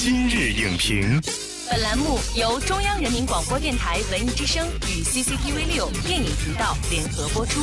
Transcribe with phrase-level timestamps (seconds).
[0.00, 1.20] 今日影评，
[1.68, 7.60] 本栏目由中央人民广播电台文艺之声与 CCTV 六电影频道联合播出。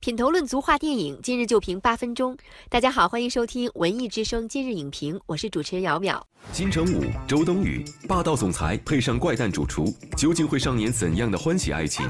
[0.00, 2.34] 品头论足话电影，今日就评八分钟。
[2.70, 6.18] 大家好，欢迎收听文艺之声今日影评，我是主持人姚淼。
[6.52, 12.08] 金城武、周冬雨，霸道总裁配上怪诞主厨，究竟会上演怎样的欢喜爱情？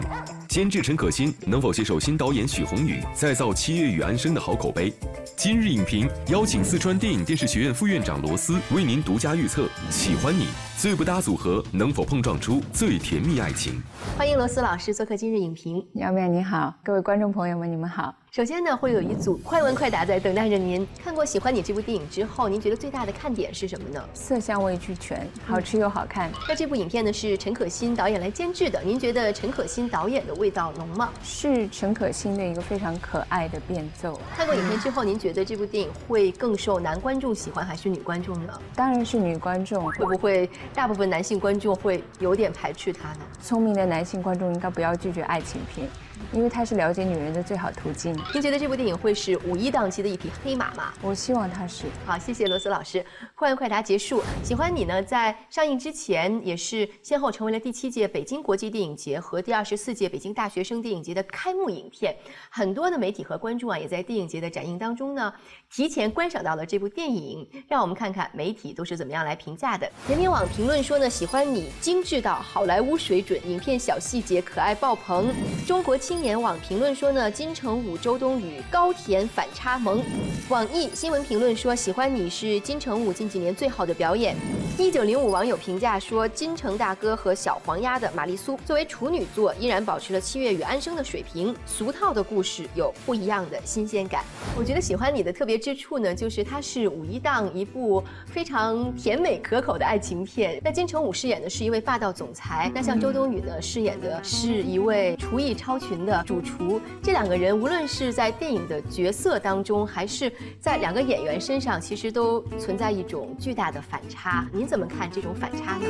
[0.48, 4.92] 监制陈可辛能否携手新导演许宏宇，再造《七月与安生》的好口碑？
[5.36, 10.46] 今日影评邀请四川电影电视学院副院长罗斯为您独家预测：喜欢你
[10.76, 13.82] 最不搭组合能否碰撞出最甜蜜爱情？
[14.16, 15.84] 欢迎罗斯老师做客今日影评。
[15.94, 18.14] 姚淼你好，各位观众朋友们，你们好。
[18.30, 20.86] 首先呢，会有一组快问快答在等待着您。
[21.02, 24.00] 看过《喜欢你》这部电影之后，您觉得最大的看点是什么呢？
[24.14, 26.30] 色香味俱全，好吃又好看。
[26.48, 31.10] 那这部影片呢是陈可辛导演来监制的，您觉得陈可辛导演的味道浓吗？
[31.24, 34.20] 是陈可辛的一个非常可爱的变奏。
[34.36, 38.52] 看过影片之后，您觉得这部电影会更受男观众喜欢还是女观众呢？
[38.76, 39.80] 当然是女观众。
[39.90, 43.20] 会不会大部分男性观众会有点排斥它呢？
[43.42, 45.88] 聪明的男性观众应该不要拒绝爱情片。
[46.32, 48.16] 因为它是了解女人的最好途径。
[48.32, 50.92] 您觉得这部电影会是五一档期的一匹黑马吗？
[51.02, 51.86] 我希望它是。
[52.06, 53.04] 好，谢谢罗斯老师。
[53.34, 54.22] 快问快答结束。
[54.44, 62.14] 喜欢你呢，在上映之前也是先后成为了第七届北京国际电影节和第二十四届北京大学生电影节的开幕影片。
[62.48, 65.32] 很多的媒体和观众啊，也在电影节的展映当中呢，
[65.70, 67.48] 提前观赏到了这部电影。
[67.68, 69.90] 让我们看看媒体都是怎么样来评价的。
[70.08, 75.34] 人民网评论说呢，喜欢你精致到好莱坞水准，影片小细节可爱爆棚。
[75.66, 80.02] 中国青年网评论说呢，金城武、周冬雨高甜反差萌。
[80.48, 84.36] 网易新闻评论说，喜欢你是金城武近几年最好的表演。
[84.82, 91.54] 一九零五网友评价说，金城大哥和小黄鸭的玛丽苏作为处女作，依然保持了七月与安生的水平。
[91.66, 94.24] 俗套的故事有不一样的新鲜感。
[94.56, 100.58] 我觉得喜欢你的特别之处呢，就是它是五一档一部非常甜美可口的爱情片。
[100.64, 106.40] 那金城武饰演的是一位霸道总裁，那像周冬雨呢饰演的是一位厨艺超群的主。
[106.40, 114.48] 厨这两个人，无论是在电影的角色当中，还是在两个演员身上，其实都存在一种巨大的反差。
[114.52, 115.84] 您怎么看这种反差呢？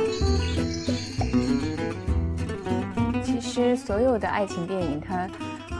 [3.23, 5.29] 其实所有的爱情电影，它。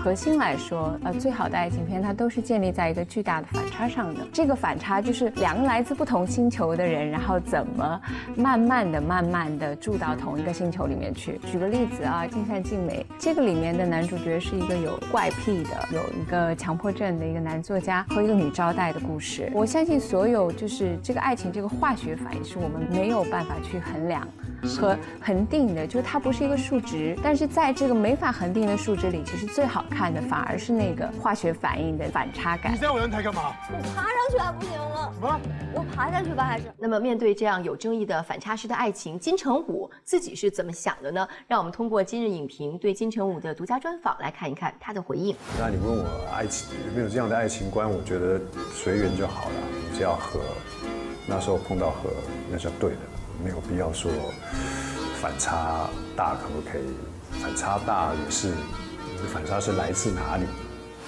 [0.04, 4.22] 核心来说，呃，最好的爱情片它都是建立在一个巨大的反差上的。
[4.34, 8.02] 这个反差就是两个来自不同星球的人，然后怎么
[8.36, 11.40] 慢慢的、慢慢的住到同一个星球里面去。
[11.46, 19.52] 举个例子啊，《尽善尽美》这个里面的男主角是一个有怪癖的、有一个强迫症的一个男作家和一个女招待的故事。
[19.54, 24.28] 我相信所有就是这个爱情这个化学反应是我们没有办法去衡量
[24.68, 27.16] 和恒定的，就是它不是一个数值。
[27.22, 29.86] 但是在这个没法恒定的数值里，其实最好。
[29.92, 32.74] 看的反而是那个化学反应的反差感。
[32.74, 33.54] 你在我阳台干嘛？
[33.70, 35.12] 我爬上去还不行吗？
[35.14, 35.40] 什么？
[35.74, 36.66] 我爬下去吧，还是？
[36.78, 41.28] 那么面对这样有争议的反差式的爱情，金城武自己是怎么想的呢？
[41.48, 45.36] 让我们通过今日影评对金城武的独家专访来看一看他的回应。
[45.60, 47.92] 那你问我爱情有没有这样的爱情观？
[47.92, 48.40] 我觉得
[48.74, 49.56] 随缘就好了，
[49.94, 50.40] 只要和，
[51.28, 52.10] 那时候碰到和，
[52.52, 52.98] 那是对的，
[53.44, 54.12] 没有必要说
[55.22, 57.42] 反差大可不可以？
[57.42, 58.54] 反差大也是。
[59.32, 60.46] 反差是来自哪里？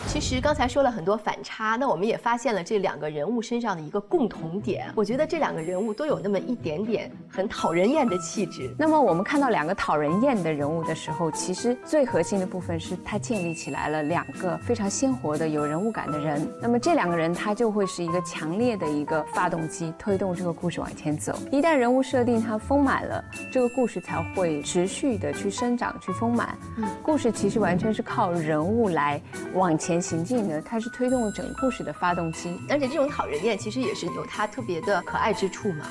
[0.07, 4.91] 其实刚才说了很多反差，那我们也发现了这两个人物身上的一个共同点。
[4.95, 8.73] 我觉得这两个人物都有那么一点点很讨人厌的气质。
[8.77, 16.47] 那么我们看到两个讨人厌的人物的时候，其实最核心的部分是他建立起来了两个非常鲜活的有人物感的人。
[16.61, 21.35] 那么这两个人他就会是一个强烈的一个发动机，推动这个故事往前走。
[21.51, 26.55] 一旦人物设定它丰满了，这个故事才会持续的去生长、去丰满。
[26.77, 29.19] 嗯，故事其实完全是靠人物来
[29.55, 29.92] 往前。
[30.01, 35.85] 行进呢，它是推动整个故事的发动机，而且这种讨人厌其实也是有它特别的可爱之处嘛。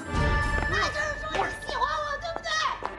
[0.71, 2.91] 那就是说你喜欢我，对不对？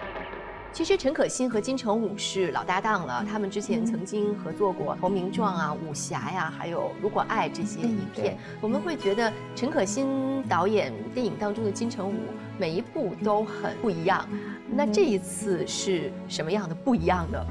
[0.72, 8.38] 其实陈可辛和金城武是老搭档了，他们之前曾经合作过《投名状》啊、武侠呀，还有《如果爱》这些影片。
[8.60, 12.16] 我们会觉得陈可辛导演电影当中的金城武
[12.58, 14.28] 每一部都很不一样。
[14.76, 17.46] 那这一次是什么样的不一样呢？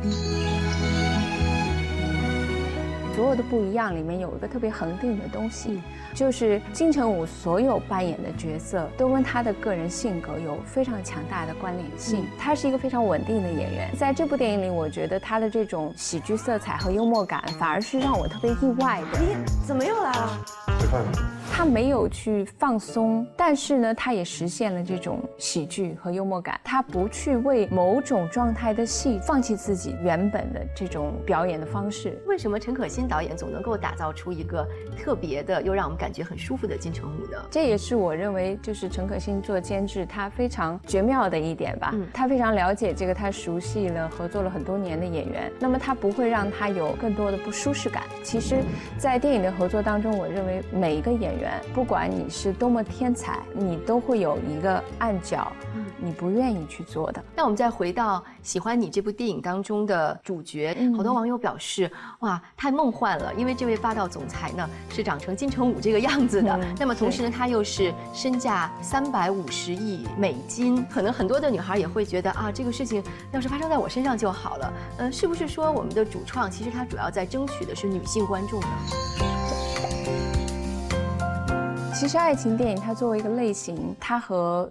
[3.14, 5.82] 所有的不一样里面有一个特别恒定的东西，
[6.14, 12.24] 就是金城武所有扮演的角色都跟他的个人性格有非常强大的关联性。
[12.38, 19.18] 他是一个非常稳定的演员，在这部电影里，我觉得他的这种喜剧色彩和幽默感反而是让我特别意外的。
[19.18, 20.44] 咦怎么又来了？
[21.54, 26.58] 他没有去放松，但是呢，他也实现了这种喜剧和幽默感。
[26.64, 32.18] 他不去为某种状态的戏放弃自己原本的这种表演的方式。
[32.26, 34.66] 为什么陈可辛导演总能够打造出一个
[34.96, 37.38] 特别的又让我们感觉很舒服的金城武呢？
[37.50, 41.90] 这也是我认为就是陈可辛做监制他非常绝妙的一点吧。
[41.94, 48.04] 嗯，他非常了解这个他熟悉了合作了很多年的演员，那么他不会让他有更多的不舒适感。
[48.22, 48.56] 其实，
[48.96, 55.46] 在电影的合作当中，我认为每一个演员，不管你是多么天才，你都会有一个暗角。
[56.04, 57.22] 你不愿意去做的。
[57.36, 61.88] 那我们再回到《喜欢你》这部电影当中的主角，好多网友表示，
[62.18, 66.58] 哇，太梦幻了，因为这位霸道总裁呢是长成金城武这个样子的。
[66.76, 73.00] 那么同时呢，他又是身价三百五十亿美金，可能很多的女孩也会觉得啊，这个事情
[73.30, 74.72] 要是发生在我身上就好了。
[74.98, 79.31] 嗯，是不是说我们的主创其实他主要在争取的是女性观众呢？
[82.02, 84.68] 其实爱情电影它作为一个类型，它和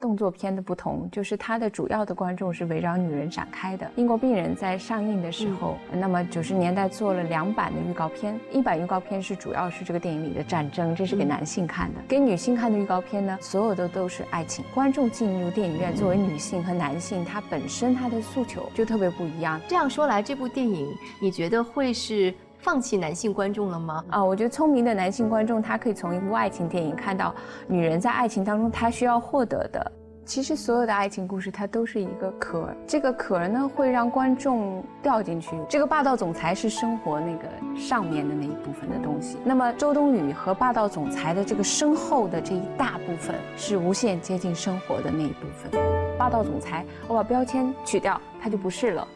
[0.00, 3.86] 动作片的不同，就是它的主要的观众是围绕女人展开的。
[3.96, 14.64] 英国病人在上映的时候，那么九十年代做了两版的预告片，一版预告片是主要是这个电影里的战争，这是给男性看的；给女性看的预告片呢，所有的都是爱情。
[14.72, 19.60] 观众进入电影院，作为女性和男性，他本身他的诉求就特别不一样。
[19.68, 20.88] 这样说来，这部电影
[21.20, 24.04] 你觉得会是放弃男性观众了吗？
[24.10, 27.34] 啊，我觉得聪明的男性观众，他可以从一部爱情电影看到
[27.66, 29.92] 女人在爱情当中她需要获得的。
[30.26, 35.56] 其实所有的爱情故事，它都是一个壳，这个壳呢会让观众掉进去。
[35.68, 45.72] 这个霸道总裁是生活那个上面的那一部分的东西，那么周冬雨和霸道总裁的这个身后的这一大部分是无限接近生活的那一部分。
[46.16, 49.08] 霸道总裁，我把标签取掉，他就不是了。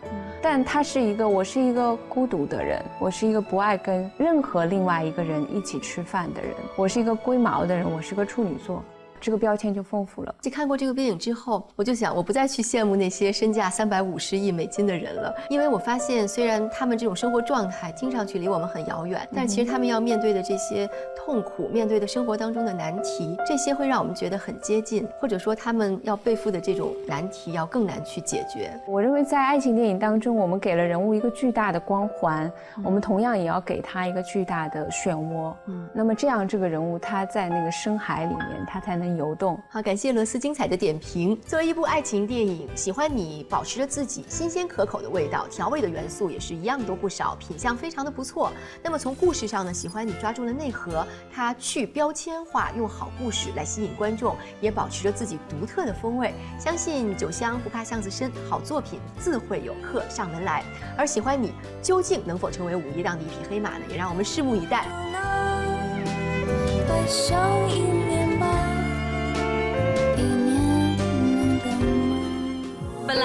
[0.45, 8.85] 但他是一个，我是一个孤独的人，我是一个不爱跟任何另外一个人一起吃饭的人，我是一个龟毛的人，我是个处女座。
[9.25, 10.35] 这个标签就丰富了。
[10.39, 20.87] 在看过这个电影之后，我就想，我不再去羡慕那些身价三百五十亿美金的人了，因为我发现，虽然他们这种生活状态听上去离我们很遥远，但其实他们要面对的这些
[21.17, 28.79] 痛苦，面对的生活当中的难题，这些会让我们觉得很接近，或者说他们要背负的这种难题要更难去解决。
[28.87, 32.53] 我认为，在爱情电影当中，我们给了人物一个巨大的光环，
[32.85, 35.55] 我们同样也要给他一个巨大的漩涡。
[35.65, 39.14] 嗯，那么这样这个人物他在那个深海里面，他才能。
[39.17, 41.41] 游动好，感谢罗斯精彩的点评。
[41.47, 48.53] 作为一部爱情电影，喜欢你保持着自己新鲜可口的味道，调味的元素也是一样都不少，品相非常的不错。
[48.83, 56.33] 那么从故事上呢，喜欢你抓住了内核，它去标签化，用好故事来吸引观众，也保持着自己独特的风味。
[56.59, 60.65] 相信酒香不怕巷子深，好作品自会有客上门来。
[60.97, 61.53] 而喜欢你
[61.83, 63.85] 究竟能否成为五一档的一匹黑马呢？
[63.91, 64.87] 也让我们拭目以待。